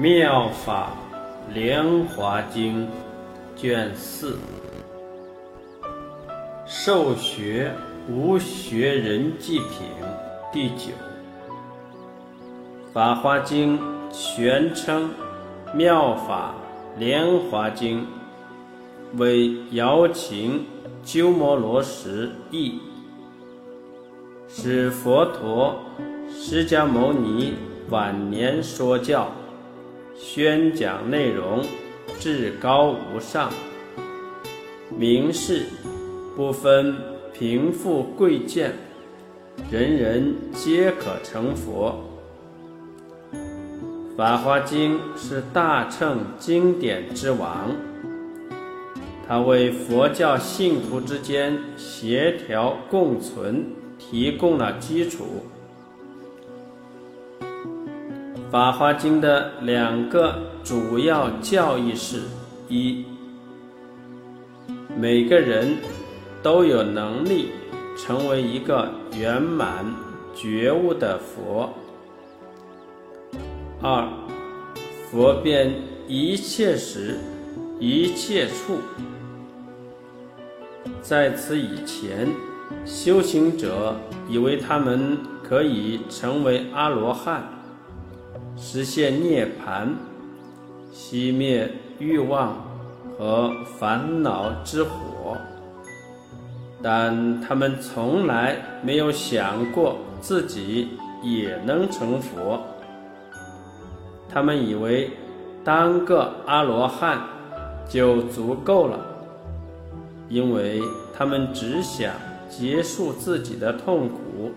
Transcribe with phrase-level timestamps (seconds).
[0.00, 0.92] 妙法
[1.52, 2.86] 莲华经
[3.56, 4.38] 卷四，
[6.64, 7.72] 受学
[8.08, 9.88] 无学人记品
[10.52, 10.92] 第九。
[12.92, 13.76] 法华经
[14.12, 15.10] 全称
[15.74, 16.54] 妙法
[16.96, 18.06] 莲华经，
[19.16, 20.64] 为瑶琴
[21.02, 22.78] 鸠摩罗什译，
[24.48, 25.74] 是佛陀
[26.30, 27.54] 释迦牟尼
[27.90, 29.26] 晚年说教。
[30.20, 31.64] 宣讲内容
[32.18, 33.52] 至高无上，
[34.90, 35.66] 名士
[36.36, 36.96] 不分
[37.32, 38.72] 贫富贵贱，
[39.70, 42.04] 人人皆可成佛。
[44.16, 47.70] 《法华经》是大乘经典之王，
[49.26, 55.24] 它为佛教信徒之间协调共存提供了基础。
[58.50, 62.22] 《法华经》的两个主要教义是：
[62.66, 63.04] 一，
[64.96, 65.76] 每个人
[66.42, 67.50] 都有能力
[67.94, 69.84] 成为一个圆满
[70.34, 71.68] 觉悟的佛；
[73.82, 74.08] 二，
[75.10, 75.70] 佛遍
[76.06, 77.18] 一切时、
[77.78, 78.78] 一切处。
[81.02, 82.26] 在此以前，
[82.86, 83.94] 修行者
[84.26, 87.46] 以为他们可以成为阿罗汉。
[88.60, 89.88] 实现涅槃，
[90.92, 92.56] 熄灭欲望
[93.16, 95.36] 和烦恼之火，
[96.82, 100.88] 但他们从来没有想过自己
[101.22, 102.60] 也能成佛。
[104.28, 105.10] 他们以为
[105.64, 107.20] 当个阿罗汉
[107.88, 108.98] 就足够了，
[110.28, 110.82] 因为
[111.16, 112.12] 他们只想
[112.50, 114.50] 结束自己的痛苦。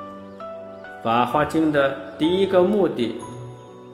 [1.04, 3.14] 《法华经》的第一个目的。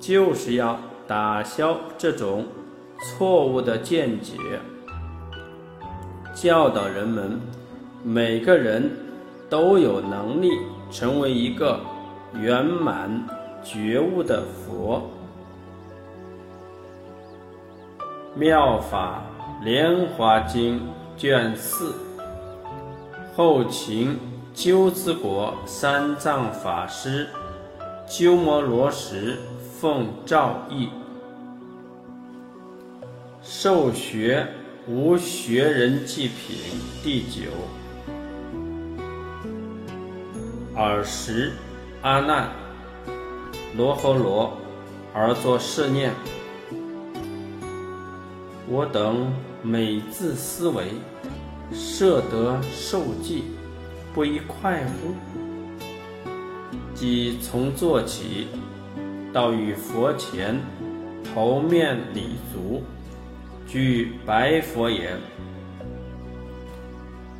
[0.01, 2.47] 就是要打消这种
[2.99, 4.33] 错误的见解，
[6.35, 7.39] 教导人们，
[8.03, 8.91] 每个人
[9.51, 10.49] 都有能力
[10.91, 11.79] 成为一个
[12.41, 13.11] 圆满
[13.63, 15.03] 觉悟的佛。
[18.39, 19.23] 《妙法
[19.63, 20.79] 莲华经》
[21.21, 21.93] 卷四，
[23.37, 24.19] 后秦
[24.55, 27.29] 鸠兹国三藏法师
[28.07, 29.37] 鸠摩罗什。
[29.81, 30.91] 奉诏译，
[33.43, 34.47] 受学
[34.87, 36.59] 无学人祭品
[37.03, 37.51] 第九。
[40.77, 41.53] 尔时，
[42.03, 42.51] 阿难、
[43.75, 44.53] 罗侯罗
[45.15, 46.13] 而作是念：
[48.69, 50.89] 我等每自思维，
[51.73, 53.45] 设得受记，
[54.13, 55.15] 不亦快乎？
[56.95, 58.49] 即从坐起。
[59.33, 60.61] 到与佛前
[61.33, 62.83] 头面礼足，
[63.67, 65.17] 具白佛言：“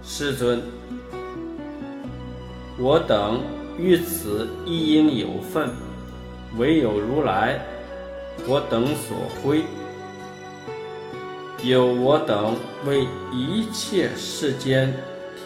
[0.03, 0.63] 世尊，
[2.79, 3.41] 我等
[3.77, 5.71] 于此亦应有份，
[6.57, 7.61] 唯有如来，
[8.47, 9.63] 我等所归。
[11.65, 12.55] 有我等
[12.87, 14.95] 为一切世间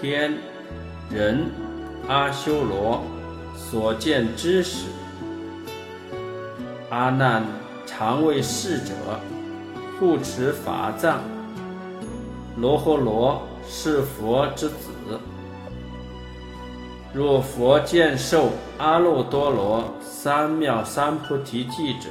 [0.00, 0.32] 天
[1.10, 1.46] 人
[2.06, 3.02] 阿修罗
[3.56, 4.86] 所见之时。”
[6.94, 7.42] 阿难
[7.84, 8.94] 常为逝者
[9.98, 11.18] 护持法藏。
[12.56, 14.92] 罗诃罗是佛之子。
[17.12, 22.10] 若佛见受阿耨多罗三藐三菩提记者，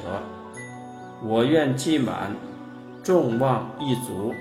[1.24, 2.36] 我愿记满，
[3.02, 4.34] 众望一足。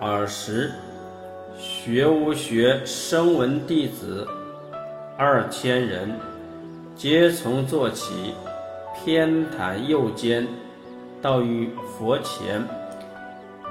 [0.00, 0.70] 尔时，
[1.58, 4.28] 学无学声闻弟子
[5.16, 6.10] 二千人。
[7.02, 8.32] 皆从坐起，
[8.94, 10.46] 偏袒右肩，
[11.20, 11.68] 到于
[11.98, 12.64] 佛前，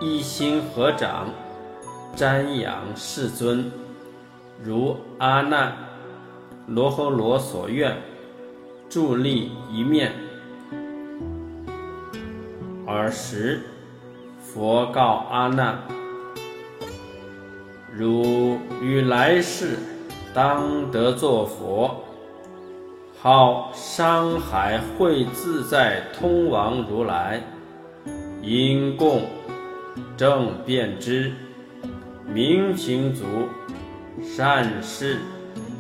[0.02, 1.30] 一心合掌，
[2.14, 3.72] 瞻仰世尊，
[4.62, 5.78] 如阿难、
[6.68, 7.96] 罗诃罗所愿，
[8.90, 10.12] 伫立一面。
[12.86, 13.62] 尔时，
[14.42, 15.80] 佛告阿难：
[17.94, 19.78] 汝于来世
[20.34, 22.04] 当得作佛。
[23.24, 27.40] 号山海会自在通王如来，
[28.42, 29.22] 因供
[30.18, 31.32] 正遍知，
[32.26, 33.24] 明行足，
[34.24, 35.20] 善事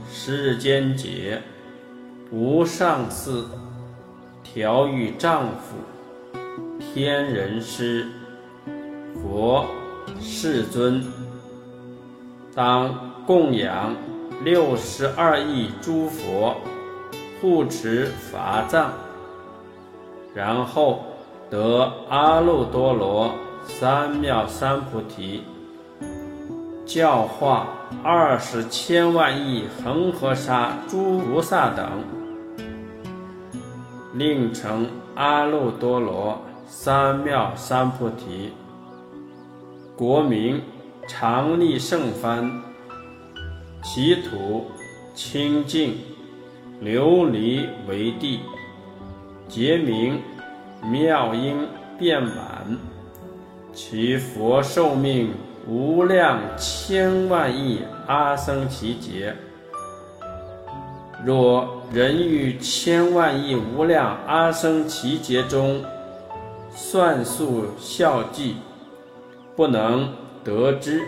[0.07, 1.41] 世间解，
[2.29, 3.47] 无上司，
[4.43, 6.37] 调御丈夫，
[6.79, 8.05] 天人师，
[9.15, 9.65] 佛
[10.19, 11.03] 世尊，
[12.53, 13.95] 当供养
[14.43, 16.55] 六十二亿诸佛。
[17.41, 18.91] 护持法藏，
[20.35, 20.99] 然后
[21.49, 23.33] 得阿耨多罗
[23.65, 25.41] 三藐三菩提，
[26.85, 27.67] 教化
[28.03, 31.89] 二十千万亿恒河沙诸菩萨等，
[34.13, 34.85] 令成
[35.15, 38.53] 阿耨多罗三藐三菩提。
[39.95, 40.61] 国名
[41.07, 42.61] 常利圣藩，
[43.81, 44.69] 其土
[45.15, 45.95] 清净。
[46.81, 48.39] 琉璃为地，
[49.47, 50.19] 结名
[50.83, 51.55] 妙音
[51.99, 52.75] 遍满，
[53.71, 55.31] 其佛寿命
[55.67, 59.35] 无量千万亿阿僧祇劫。
[61.23, 65.83] 若人于千万亿无量阿僧祇劫中
[66.71, 68.55] 算数孝计，
[69.55, 70.11] 不能
[70.43, 70.99] 得之。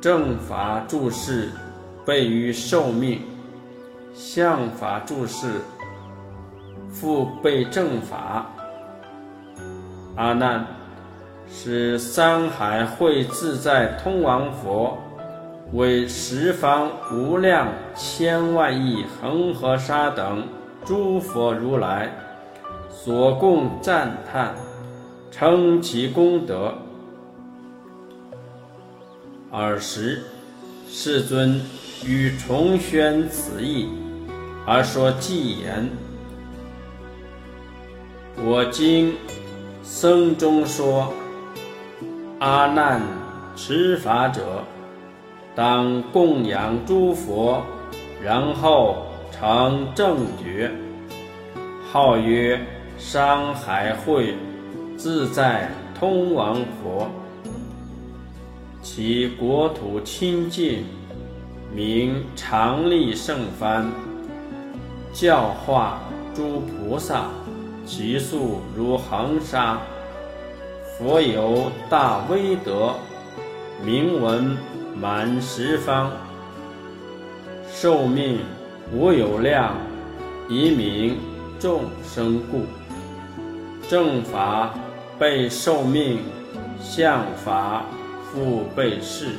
[0.00, 1.52] 正法注释
[2.04, 3.20] 备于寿命。
[4.12, 5.60] 相法注释，
[6.90, 8.46] 复备正法。
[10.16, 10.66] 阿难，
[11.48, 14.98] 是三海会自在通王佛，
[15.72, 20.46] 为十方无量千万亿恒河沙等
[20.84, 22.10] 诸佛如来
[22.90, 24.54] 所供赞叹，
[25.30, 26.74] 称其功德。
[29.52, 30.22] 尔时，
[30.88, 31.60] 世尊。
[32.04, 33.86] 与重宣此意，
[34.66, 35.88] 而说偈言
[38.42, 39.14] ：“我今
[39.82, 41.12] 僧中说，
[42.38, 43.02] 阿难
[43.54, 44.64] 持法者，
[45.54, 47.62] 当供养诸佛，
[48.22, 50.70] 然后成正觉，
[51.92, 52.58] 号曰
[52.96, 54.34] 山海会
[54.96, 57.10] 自在通王佛，
[58.80, 60.82] 其国土清净。”
[61.72, 63.84] 名常利圣幡，
[65.12, 66.00] 教化
[66.34, 67.26] 诸菩萨，
[67.86, 69.78] 其数如恒沙。
[70.98, 72.94] 佛有大威德，
[73.84, 74.56] 名闻
[75.00, 76.10] 满十方。
[77.72, 78.40] 寿命
[78.92, 79.76] 无有量，
[80.48, 81.16] 以名
[81.60, 82.64] 众生故。
[83.88, 84.74] 正法
[85.20, 86.18] 被寿命，
[86.80, 87.84] 相法
[88.24, 89.36] 复被世。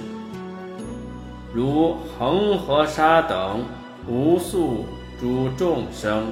[1.53, 3.65] 如恒河沙等
[4.07, 4.85] 无数
[5.19, 6.31] 诸众生，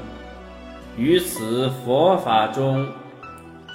[0.96, 2.88] 于此佛法中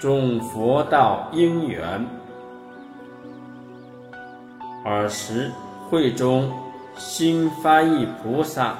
[0.01, 2.07] 种佛道因缘。
[4.87, 5.51] 尔时
[5.91, 6.51] 会中
[6.97, 8.77] 新发一菩萨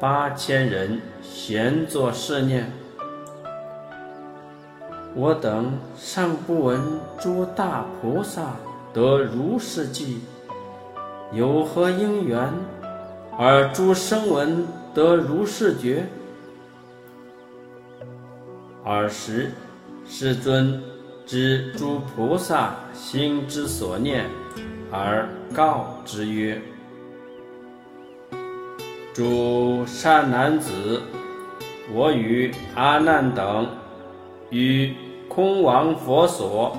[0.00, 2.72] 八千人闲坐试念：
[5.14, 6.80] 我等尚不闻
[7.18, 8.56] 诸大菩萨
[8.94, 10.20] 得如是记。
[11.34, 12.48] 有何因缘，
[13.36, 14.64] 而诸声闻
[14.94, 16.06] 得如是觉？
[18.84, 19.50] 尔时，
[20.06, 20.80] 世尊
[21.26, 24.26] 知诸菩萨心之所念，
[24.92, 26.62] 而告之曰
[29.12, 31.02] ：“诸善男子，
[31.92, 33.66] 我与阿难等
[34.50, 34.94] 与
[35.28, 36.76] 空王佛所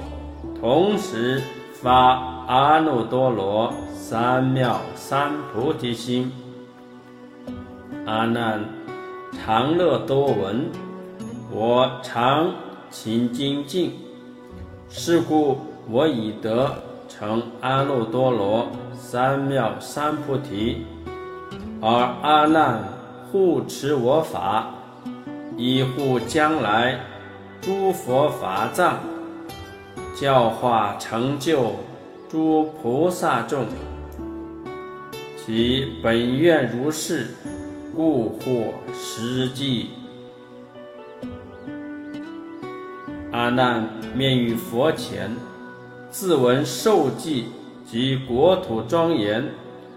[0.62, 1.42] 同时
[1.74, 3.74] 发阿耨多罗。”
[4.08, 6.32] 三藐三菩提心，
[8.06, 8.64] 阿难
[9.34, 10.70] 常乐多闻，
[11.52, 12.54] 我常
[12.92, 13.94] 勤精进，
[14.90, 15.58] 是故
[15.90, 16.72] 我已得
[17.10, 20.86] 成阿耨多罗三藐三菩提，
[21.82, 21.90] 而
[22.22, 22.84] 阿难
[23.32, 24.68] 护持我法，
[25.58, 27.00] 以护将来
[27.60, 29.00] 诸佛法藏，
[30.16, 31.72] 教化成就
[32.36, 33.64] 诸菩萨众。
[35.38, 37.28] 其本愿如是，
[37.96, 39.92] 故获实际。
[43.32, 45.32] 阿难面于佛前，
[46.10, 47.46] 自闻受记
[47.86, 49.42] 及国土庄严，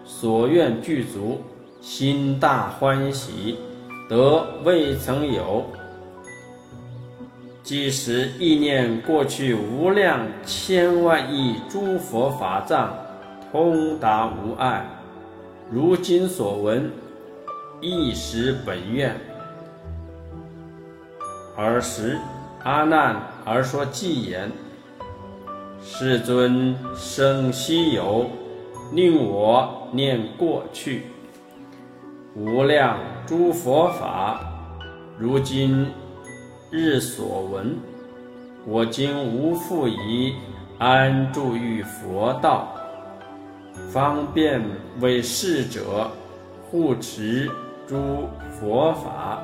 [0.04, 1.40] 所愿具足，
[1.80, 3.56] 心大欢喜，
[4.08, 5.64] 得未曾有。
[7.68, 12.94] 即时意念过去无量千万亿诸佛法藏，
[13.52, 14.86] 通达无碍。
[15.70, 16.90] 如今所闻，
[17.82, 19.14] 亦实本愿。
[21.58, 22.16] 尔时，
[22.62, 24.50] 阿难而说偈言
[25.84, 28.30] ：“世尊生希有，
[28.94, 31.02] 令我念过去
[32.34, 32.96] 无量
[33.26, 34.40] 诸佛法。
[35.18, 35.88] 如今
[36.70, 37.78] 日所闻，
[38.66, 40.34] 我今无复疑，
[40.78, 42.68] 安住于佛道。”
[43.90, 44.60] 方便
[45.00, 46.10] 为逝者
[46.68, 47.48] 护持
[47.86, 49.40] 诸佛法。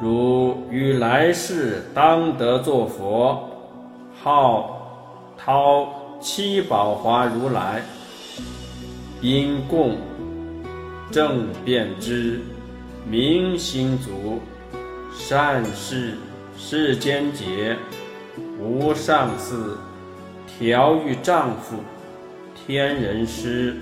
[0.00, 3.42] 汝于来世当得作佛，
[4.22, 4.78] 号
[5.36, 5.88] 涛
[6.20, 7.82] 七宝华如来，
[9.22, 9.96] 因供
[11.10, 12.40] 正变之
[13.08, 14.40] 明心足，
[15.14, 16.14] 善事
[16.58, 17.76] 世间解，
[18.60, 19.54] 无上士，
[20.46, 21.76] 调御丈夫，
[22.54, 23.76] 天人师，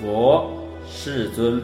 [0.00, 0.50] 佛
[0.86, 1.62] 世尊，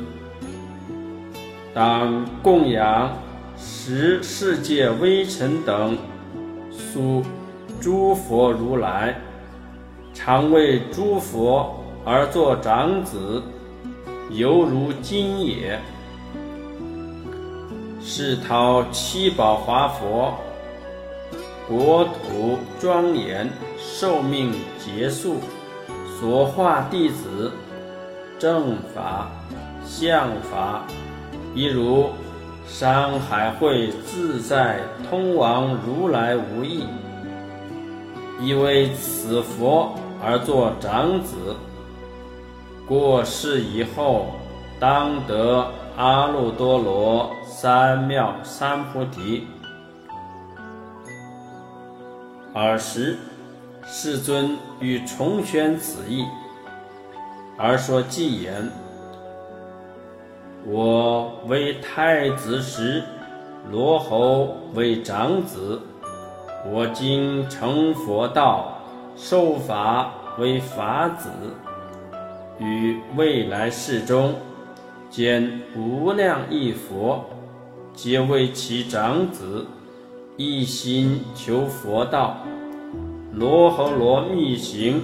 [1.75, 3.13] 当供养
[3.59, 5.99] 十世界微尘等
[6.71, 7.23] 属
[7.81, 9.21] 诸佛如来，
[10.15, 13.43] 常为诸佛而作长子，
[14.31, 15.81] 犹如今也。
[18.03, 20.35] 是陶七宝华佛，
[21.67, 25.37] 国土庄严，寿命结束，
[26.21, 27.51] 所化弟子，
[28.39, 29.31] 正法、
[29.87, 30.85] 相法，
[31.55, 32.11] 一如
[32.67, 36.85] 山海会自在通往如来无异，
[38.43, 41.57] 以为此佛而作长子，
[42.89, 44.27] 过世以后，
[44.79, 45.67] 当得。
[45.97, 49.47] 阿耨多罗三藐三菩提。
[52.53, 53.17] 尔时，
[53.85, 56.25] 世尊欲重宣此意，
[57.57, 58.69] 而说偈言
[60.67, 63.05] ：“我为太子时，
[63.71, 65.79] 罗侯为长子；
[66.69, 68.79] 我今成佛道，
[69.15, 71.31] 受法为法子，
[72.59, 74.35] 于未来世中。”
[75.11, 77.25] 见无量亿佛，
[77.95, 79.65] 皆为其长子，
[80.37, 82.39] 一心求佛道。
[83.33, 85.03] 罗侯罗密行，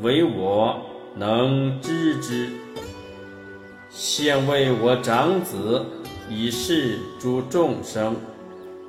[0.00, 0.78] 唯我
[1.14, 2.48] 能知之。
[3.90, 5.84] 现为我长子，
[6.30, 8.16] 以示诸众生，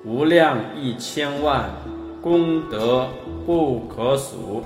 [0.06, 1.70] 无量亿千万
[2.22, 3.10] 功德
[3.46, 4.64] 不可数，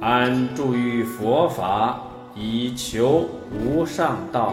[0.00, 2.02] 安住于佛法。
[2.38, 4.52] 以求无上道。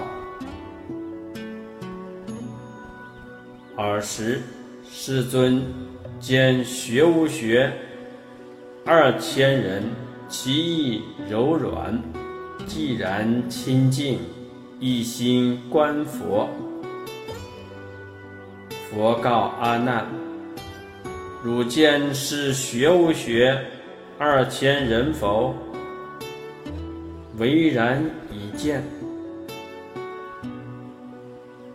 [3.76, 4.42] 尔时，
[4.90, 5.62] 世尊
[6.18, 7.74] 见学无学
[8.86, 9.84] 二千人，
[10.30, 12.02] 其意柔软，
[12.66, 14.18] 既然清净，
[14.80, 16.48] 一心观佛。
[18.90, 20.08] 佛告阿难：
[21.44, 23.62] 汝见是学无学
[24.20, 25.55] 二千人否？
[27.39, 28.84] 唯然已见，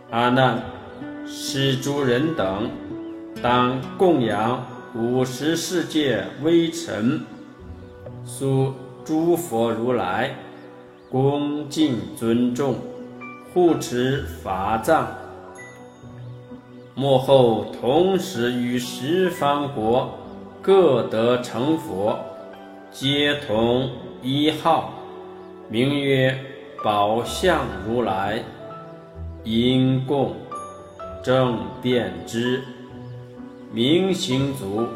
[0.09, 0.63] 阿难，
[1.27, 2.71] 是诸人等
[3.43, 4.65] 当供养
[4.95, 7.21] 五十世界微尘，
[8.25, 10.33] 属诸佛如来，
[11.11, 12.75] 恭敬尊重，
[13.53, 15.09] 护持法藏。
[16.95, 20.18] 幕后同时与十方国
[20.61, 22.19] 各得成佛，
[22.91, 23.89] 皆同
[24.21, 24.93] 一号。
[25.69, 26.37] 名曰
[26.83, 28.43] 宝相如来，
[29.43, 30.35] 因供
[31.23, 32.61] 正遍知，
[33.71, 34.87] 明行足，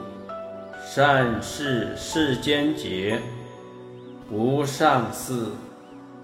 [0.85, 3.19] 善事世间解，
[4.29, 5.45] 无上士，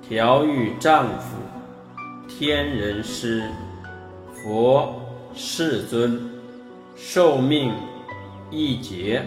[0.01, 1.37] 调御丈夫，
[2.27, 3.43] 天人师，
[4.33, 4.93] 佛
[5.33, 6.19] 世尊，
[6.95, 7.71] 受命
[8.51, 9.23] 一劫，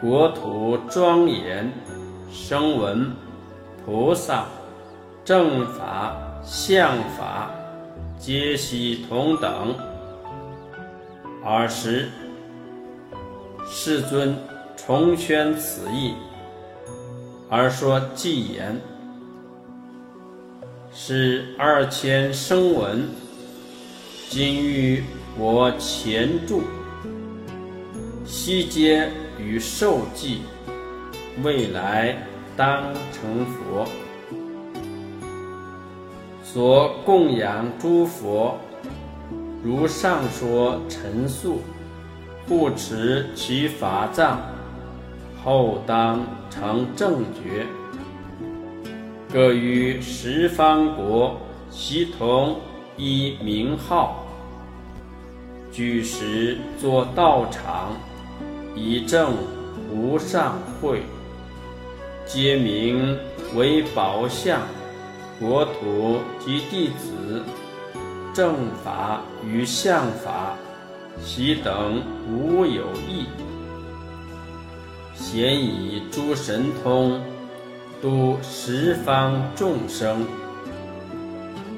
[0.00, 1.72] 国土庄严，
[2.32, 3.10] 声闻。
[3.86, 4.44] 菩萨、
[5.24, 6.14] 正法、
[6.44, 7.50] 相法，
[8.18, 9.74] 皆悉同等。
[11.42, 12.10] 尔时，
[13.66, 14.36] 世尊
[14.76, 16.14] 重宣此意，
[17.48, 18.78] 而说偈言
[20.92, 23.08] ：“是二千声闻，
[24.28, 25.02] 今于
[25.38, 26.62] 我前住，
[28.42, 29.06] 悉皆
[29.38, 30.40] 与受记，
[31.42, 32.16] 未来。”
[32.56, 33.86] 当成佛，
[36.42, 38.58] 所供养诸佛，
[39.62, 41.60] 如上说陈述，
[42.46, 44.40] 不持其法藏，
[45.44, 47.66] 后当成正觉。
[49.30, 51.38] 各于十方国，
[51.70, 52.56] 悉同
[52.96, 54.24] 一名号，
[55.72, 57.96] 具时作道场，
[58.74, 59.34] 以正
[59.92, 61.02] 无上会。
[62.26, 63.18] 皆名
[63.56, 64.60] 为宝相，
[65.40, 67.42] 国土及弟子，
[68.32, 70.56] 正法与相法，
[71.24, 73.26] 其等无有异。
[75.14, 77.20] 咸以诸神通，
[78.00, 80.24] 度十方众生。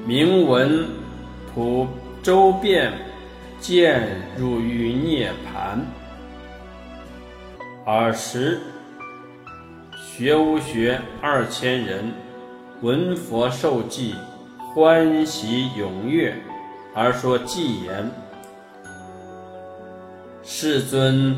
[0.05, 0.85] 明闻
[1.53, 1.87] 普
[2.21, 2.93] 周遍，
[3.59, 4.07] 见
[4.37, 5.83] 入于涅盘。
[7.85, 8.59] 尔时，
[9.95, 12.11] 学无学二千人
[12.81, 14.15] 闻佛受记，
[14.73, 16.35] 欢喜踊跃，
[16.93, 18.09] 而说偈言
[20.43, 21.35] ：“世尊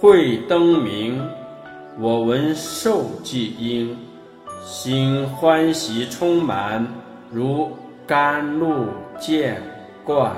[0.00, 1.20] 慧灯明，
[1.98, 3.96] 我闻受记音，
[4.64, 6.86] 心欢喜充满，
[7.32, 7.70] 如。”
[8.08, 8.86] 甘露
[9.20, 9.60] 见
[10.02, 10.34] 灌。